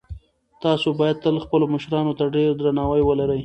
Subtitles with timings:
[0.63, 3.39] تاسو باید تل خپلو مشرانو ته ډېر درناوی ولرئ.